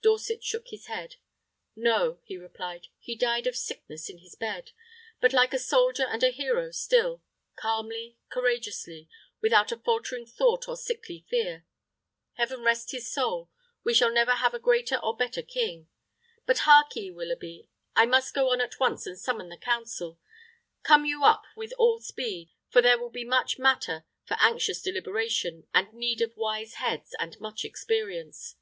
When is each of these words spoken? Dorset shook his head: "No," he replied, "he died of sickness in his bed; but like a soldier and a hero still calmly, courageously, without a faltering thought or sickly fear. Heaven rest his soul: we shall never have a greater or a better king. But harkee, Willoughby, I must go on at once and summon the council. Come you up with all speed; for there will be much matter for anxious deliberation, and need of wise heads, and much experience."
Dorset 0.00 0.42
shook 0.42 0.68
his 0.68 0.86
head: 0.86 1.16
"No," 1.76 2.18
he 2.24 2.38
replied, 2.38 2.86
"he 2.98 3.14
died 3.14 3.46
of 3.46 3.54
sickness 3.54 4.08
in 4.08 4.16
his 4.16 4.34
bed; 4.34 4.72
but 5.20 5.34
like 5.34 5.52
a 5.52 5.58
soldier 5.58 6.04
and 6.04 6.22
a 6.24 6.30
hero 6.30 6.70
still 6.70 7.22
calmly, 7.54 8.16
courageously, 8.30 9.10
without 9.42 9.72
a 9.72 9.76
faltering 9.76 10.24
thought 10.24 10.68
or 10.70 10.76
sickly 10.78 11.26
fear. 11.28 11.66
Heaven 12.38 12.62
rest 12.62 12.92
his 12.92 13.12
soul: 13.12 13.50
we 13.82 13.92
shall 13.92 14.10
never 14.10 14.36
have 14.36 14.54
a 14.54 14.58
greater 14.58 14.96
or 14.96 15.12
a 15.12 15.16
better 15.18 15.42
king. 15.42 15.90
But 16.46 16.60
harkee, 16.60 17.10
Willoughby, 17.10 17.68
I 17.94 18.06
must 18.06 18.32
go 18.32 18.50
on 18.52 18.62
at 18.62 18.80
once 18.80 19.06
and 19.06 19.18
summon 19.18 19.50
the 19.50 19.58
council. 19.58 20.18
Come 20.82 21.04
you 21.04 21.24
up 21.24 21.44
with 21.56 21.74
all 21.76 22.00
speed; 22.00 22.48
for 22.70 22.80
there 22.80 22.98
will 22.98 23.10
be 23.10 23.22
much 23.22 23.58
matter 23.58 24.06
for 24.24 24.38
anxious 24.40 24.80
deliberation, 24.80 25.66
and 25.74 25.92
need 25.92 26.22
of 26.22 26.34
wise 26.38 26.76
heads, 26.76 27.14
and 27.20 27.38
much 27.38 27.66
experience." 27.66 28.56